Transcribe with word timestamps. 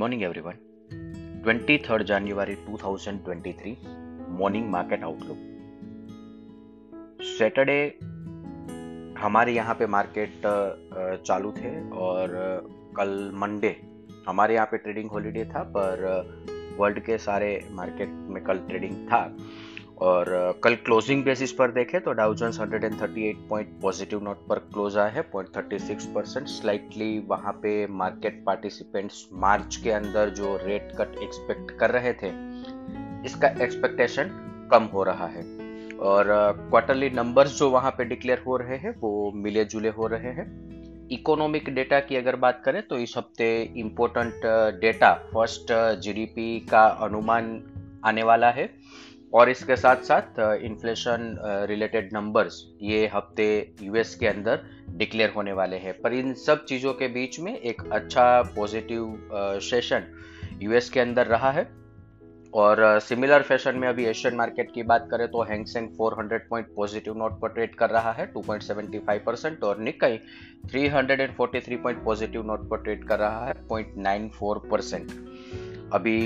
morning, 0.00 0.22
everyone. 0.22 0.58
23rd 1.44 2.04
January 2.10 2.54
2023 2.66 3.70
morning 4.40 4.68
market 4.70 5.04
outlook 5.04 5.38
Saturday 7.30 7.78
हमारे 9.22 9.54
यहाँ 9.54 9.74
पे 9.74 9.86
मार्केट 9.96 10.46
चालू 11.26 11.50
थे 11.56 11.72
और 12.04 12.36
कल 12.96 13.10
मंडे 13.42 13.74
हमारे 14.28 14.54
यहाँ 14.54 14.66
पे 14.70 14.78
ट्रेडिंग 14.86 15.10
हॉलीडे 15.10 15.44
था 15.54 15.62
पर 15.76 16.06
वर्ल्ड 16.78 16.98
के 17.06 17.18
सारे 17.26 17.50
मार्केट 17.80 18.08
में 18.34 18.42
कल 18.44 18.58
ट्रेडिंग 18.68 18.96
था 19.08 19.22
और 19.98 20.60
कल 20.64 20.74
क्लोजिंग 20.74 21.24
बेसिस 21.24 21.52
पर 21.52 21.70
देखें 21.70 22.00
तो 22.00 22.12
Dow Jones 22.12 22.58
138 22.60 23.36
point 23.48 23.68
positive 23.82 24.22
note 24.24 24.46
पर 24.48 24.58
क्लोज 24.58 24.96
आया 24.96 25.08
है 25.08 25.22
point 25.22 25.48
thirty 25.56 25.78
six 25.78 26.06
percent 26.06 26.46
slightly 26.46 27.18
वहाँ 27.28 27.52
पे 27.52 27.86
मार्केट 27.86 28.42
पार्टिसिपेंट्स 28.46 29.26
मार्च 29.32 29.76
के 29.76 29.90
अंदर 29.90 30.28
जो 30.30 30.56
रेट 30.56 30.92
कट 30.98 31.18
एक्सपेक्ट 31.22 31.70
कर 31.78 31.90
रहे 31.90 32.12
थे, 32.12 32.28
इसका 33.26 33.48
एक्सपेक्टेशन 33.64 34.30
कम 34.72 34.84
हो 34.84 35.02
रहा 35.02 35.26
है। 35.26 35.42
और 36.00 36.26
क्वार्टरली 36.60 37.10
नंबर्स 37.10 37.58
जो 37.58 37.70
वहाँ 37.70 37.90
पे 37.90 38.04
डिक्लेयर 38.04 38.42
हो 38.46 38.56
रहे 38.56 38.76
हैं, 38.76 38.94
वो 39.00 39.32
मिले 39.34 39.64
जुले 39.64 39.88
हो 39.88 40.06
रहे 40.06 40.32
हैं। 40.32 40.46
इकोनॉमिक 41.10 41.68
डेटा 41.74 42.00
की 42.00 42.16
अगर 42.16 42.36
बात 42.36 42.62
करें 42.64 42.82
तो 42.82 42.98
इस 42.98 43.14
हफ़्ते 43.16 43.48
इम्पोर्टेंट 43.76 44.40
डेटा 44.80 45.12
फ़र्स्ट 45.32 45.72
जीडीपी 46.00 46.58
का 46.60 46.86
अनुमान 47.02 47.62
आने 48.04 48.22
वाला 48.22 48.50
है। 48.50 48.70
और 49.34 49.50
इसके 49.50 49.76
साथ 49.76 50.02
साथ 50.02 50.38
इन्फ्लेशन 50.64 51.36
रिलेटेड 51.68 52.10
नंबर्स 52.12 52.62
ये 52.82 53.06
हफ़्ते 53.14 53.48
यूएस 53.82 54.14
के 54.14 54.26
अंदर 54.26 54.62
डिक्लेयर 54.90 55.30
होने 55.30 55.52
वाले 55.52 55.76
हैं। 55.76 56.00
पर 56.02 56.12
इन 56.12 56.32
सब 56.34 56.64
चीज़ों 56.64 56.92
के 56.94 57.08
बीच 57.08 57.40
में 57.40 57.56
एक 57.56 57.82
अच्छा 57.92 58.30
पॉजिटिव 58.56 59.28
सेशन 59.62 60.04
यूएस 60.62 60.90
के 60.90 61.00
अंदर 61.00 61.26
रहा 61.26 61.50
है। 61.50 61.66
और 62.54 62.78
सिमिलर 63.00 63.42
फ़ैशन 63.42 63.76
में 63.78 63.86
अभी 63.88 64.04
एशियन 64.06 64.34
मार्केट 64.34 64.70
की 64.74 64.82
बात 64.82 65.08
करें 65.10 65.26
तो 65.28 65.42
Hang Seng 65.42 65.88
400 65.98 66.38
point 66.50 66.66
positive 66.76 67.16
note 67.16 67.38
पर 67.40 67.48
ट्रेड 67.48 67.74
कर 67.74 67.90
रहा 67.90 68.12
है 68.12 68.26
2.75 68.34 69.18
परसेंट 69.26 69.64
और 69.64 69.78
निकाई 69.78 70.18
343 70.74 71.76
पॉइंट 71.82 72.02
पॉजिटिव 72.04 72.46
नोट 72.46 72.68
पर 72.70 72.82
ट्रेड 72.82 73.04
कर 73.04 73.18
रहा 73.18 73.44
है 73.46 73.54
0.94 73.68 74.70
परसेंट 74.70 75.10
अभी 75.92 76.16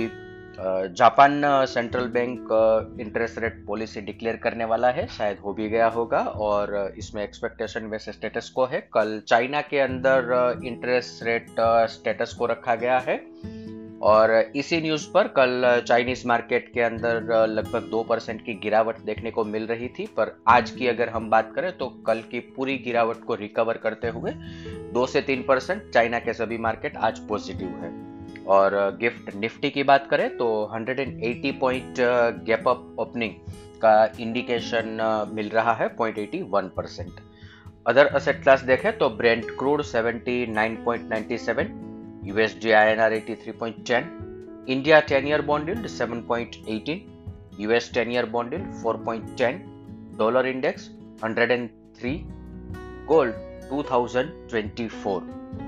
Japan 0.59 1.43
central 1.47 2.07
bank 2.07 2.99
interest 3.01 3.39
rate 3.39 3.65
policy 3.67 4.01
declare 4.01 4.37
करने 4.37 4.65
वाला 4.65 4.91
है। 4.91 5.07
शायद 5.07 5.39
हो 5.39 5.53
भी 5.53 5.69
गया 5.69 5.87
होगा 5.87 6.19
और 6.19 6.95
इसमें 6.99 7.23
एक्सपेक्टेशन 7.25 7.87
वैसे 7.87 8.13
स्टेटस 8.13 8.51
को 8.51 8.65
है। 8.65 8.81
कल 8.81 9.21
चाइना 9.29 9.61
के 9.61 9.79
अंदर 9.79 10.61
इंटरेस्ट 10.65 11.25
रेट 11.25 11.47
स्टेटस 11.91 12.35
को 12.35 12.47
रखा 12.47 12.75
गया 12.75 12.99
है। 12.99 13.17
और 14.03 14.31
इसी 14.57 14.81
न्यूज़ 14.81 15.11
पर 15.11 15.29
कल 15.29 15.83
चाइनीज़ 15.89 16.27
मार्केट 16.29 16.73
के 16.75 16.81
अंदर 16.81 17.47
लगभग 17.47 17.83
दो 17.83 18.03
परसेंट 18.03 18.45
की 18.47 18.55
गिरावट 18.55 18.99
देखने 18.99 19.31
को 19.31 19.45
मिल 19.45 19.67
रही 19.67 19.89
थी। 19.89 20.07
पर 20.07 20.43
आज 20.49 20.71
की 20.71 20.87
अगर 20.87 21.09
हम 21.09 21.31
बात 21.31 21.53
करें 21.55 21.77
तो 21.79 21.89
कल 22.07 22.21
की 22.21 22.41
पूरी 22.41 22.79
गिरावट 22.79 23.25
को 23.25 23.35
रिकवर 23.35 23.77
करते 23.77 24.09
हुए 24.09 24.33
दो 24.93 25.07
से 25.07 25.21
तीन 25.21 25.43
परसेंट 25.43 25.91
चाइना 25.91 26.19
के 26.19 26.33
सभी 26.33 26.59
मार्केट 26.59 26.97
आज 26.97 27.19
पॉजिटिव 27.19 27.69
है। 27.69 28.12
और 28.47 28.75
गिफ्ट 29.01 29.35
निफ्टी 29.35 29.71
की 29.71 29.83
बात 29.83 30.07
करें 30.11 30.37
तो 30.37 30.47
180 30.75 31.53
पॉइंट 31.61 31.95
गैप 32.47 32.69
अप 32.69 32.97
ओपनिंग 32.99 33.33
का 33.83 33.93
इंडिकेशन 34.21 34.99
मिल 35.35 35.49
रहा 35.49 35.73
है 35.73 35.89
0.81 35.97 36.69
परसेंट। 36.77 37.21
अदर 37.87 38.07
असेट 38.07 38.43
क्लास 38.43 38.63
देखें 38.63 38.99
तो 38.99 39.09
brent 39.11 39.45
crude 39.59 39.83
79.97 39.83 41.67
USD 42.27 42.71
INR 42.71 43.15
83.10 43.15 44.05
India 44.69 45.03
10 45.07 45.27
year 45.27 45.43
bond 45.43 45.69
yield 45.69 45.87
7.18 45.89 46.99
US 47.61 47.93
10 47.95 48.09
year 48.09 48.27
bond 48.27 48.53
yield 48.53 48.69
4.10 48.85 49.59
dollar 50.19 50.47
index 50.47 50.91
103 51.25 52.19
gold 53.09 53.35
2024 53.73 55.62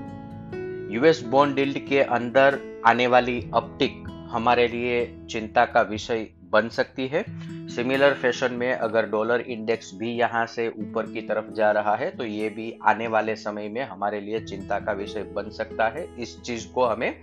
US 0.91 1.21
bond 1.25 1.55
yield 1.55 1.77
के 1.87 1.99
अंदर 1.99 2.59
आने 2.85 3.05
वाली 3.07 3.39
अपटिक 3.53 4.03
हमारे 4.31 4.67
लिए 4.67 5.05
चिंता 5.29 5.65
का 5.65 5.81
विषय 5.81 6.27
बन 6.51 6.67
सकती 6.69 7.07
है। 7.07 7.23
सिमिलर 7.69 8.13
फ़ैशन 8.13 8.53
में 8.53 8.71
अगर 8.73 9.05
डॉलर 9.09 9.41
इंडेक्स 9.41 9.91
भी 9.95 10.11
यहाँ 10.11 10.45
से 10.45 10.67
ऊपर 10.69 11.11
की 11.11 11.21
तरफ़ 11.21 11.51
जा 11.53 11.71
रहा 11.71 11.95
है 11.95 12.09
तो 12.11 12.25
ये 12.25 12.49
भी 12.49 12.71
आने 12.83 13.07
वाले 13.07 13.35
समय 13.35 13.69
में 13.69 13.81
हमारे 13.83 14.19
लिए 14.21 14.39
चिंता 14.41 14.79
का 14.79 14.91
विषय 14.91 15.23
बन 15.35 15.49
सकता 15.49 15.87
है। 15.87 16.07
इस 16.19 16.39
चीज़ 16.41 16.67
को 16.67 16.85
हमें 16.85 17.13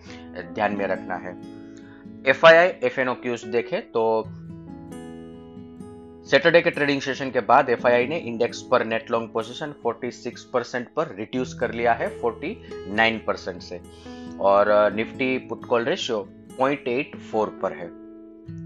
ध्यान 0.55 0.77
में 0.77 0.87
रखना 0.87 1.17
है। 1.17 1.37
F 2.27 2.47
I 2.47 2.56
I 2.56 2.69
F 2.84 3.00
N 3.00 3.09
O 3.09 3.15
cues 3.15 3.44
देखे 3.47 3.81
तो 3.94 4.03
सैटरडे 6.31 6.60
के 6.62 6.71
ट्रेडिंग 6.71 7.00
सेशन 7.00 7.31
के 7.31 7.41
बाद 7.41 7.71
एफआईआई 7.71 8.06
ने 8.06 8.16
इंडेक्स 8.19 8.60
पर 8.62 8.84
नेट 8.87 9.10
लॉन्ग 9.10 9.31
पोजीशन 9.33 9.72
46 9.87 10.43
परसेंट 10.53 10.87
पर 10.97 11.15
रिड्यूस 11.16 11.55
कर 11.55 11.72
लिया 11.75 11.93
है 11.93 12.09
49 12.21 13.19
परसेंट 13.27 13.62
से। 13.62 13.81
और 14.41 14.93
निफ्टी 14.94 15.37
पुट 15.49 15.65
कॉल 15.65 15.84
रेशियो 15.84 16.19
0.84 16.61 17.49
पर 17.62 17.72
है। 17.72 17.88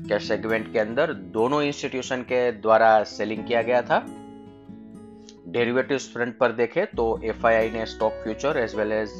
कैश 0.08 0.28
सेगमेंट 0.28 0.72
के 0.72 0.78
अंदर 0.78 1.12
दोनों 1.32 1.62
इंस्टीट्यूशन 1.62 2.22
के 2.22 2.50
द्वारा 2.52 3.02
सेलिंग 3.04 3.44
किया 3.44 3.62
गया 3.62 3.82
था? 3.82 4.04
डेरिवेटिव 5.48 5.98
फ्रंट 5.98 6.38
पर 6.38 6.52
देखे 6.52 6.84
तो 6.96 7.08
एफआईआई 7.24 7.70
ने 7.70 7.86
stock 7.86 8.22
future 8.22 8.58
as 8.58 8.74
well 8.74 8.92
as 8.92 9.10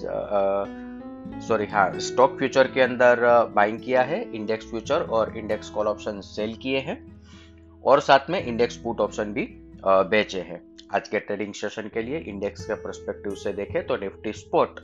sorry 1.48 1.66
हाँ 1.66 1.90
स्टॉक 2.00 2.38
फ्यूचर 2.38 2.66
के 2.68 2.80
अंदर 2.80 3.26
बाइंग 3.54 3.80
किया 3.80 4.02
है 4.02 4.22
इंडेक्स 4.32 4.70
फ्यूचर 4.70 5.02
और 5.10 5.36
इंडेक्स 5.38 5.70
कॉल 5.70 5.86
ऑप्शन 5.86 6.20
सेल 6.26 6.54
किए 6.62 6.78
हैं। 6.78 7.15
और 7.86 8.00
साथ 8.00 8.30
में 8.30 8.44
इंडेक्स 8.44 8.76
पुट 8.76 9.00
ऑप्शन 9.00 9.32
भी 9.32 9.46
बेचे 9.86 10.40
हैं। 10.40 10.60
आज 10.94 11.08
के 11.08 11.18
ट्रेडिंग 11.18 11.52
सेशन 11.54 11.88
के 11.94 12.02
लिए 12.02 12.18
इंडेक्स 12.18 12.64
के 12.64 12.74
परस्पेक्टिव 12.74 13.34
से 13.34 13.52
देखें 13.52 13.86
तो 13.86 13.96
निफ्टी 13.96 14.32
स्पोर्ट 14.32 14.80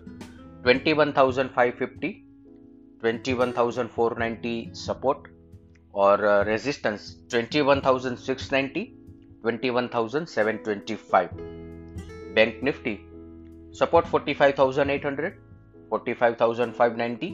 21,550 0.66 2.10
21,490 3.04 4.52
सपोर्ट 4.80 5.26
और 5.94 6.22
resistance 6.46 7.06
21,690 7.34 8.84
21,725 9.46 11.32
bank 12.36 12.60
Nifty 12.64 12.94
support 13.78 14.06
45,800 14.06 15.32
45,590 15.92 17.32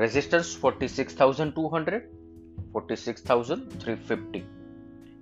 resistance 0.00 0.60
46,200 0.64 2.00
46,350 2.76 4.55